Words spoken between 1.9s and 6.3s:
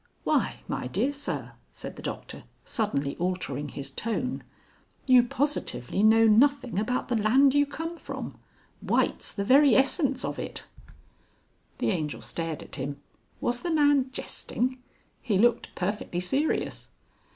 the doctor, suddenly altering his tone, "you positively know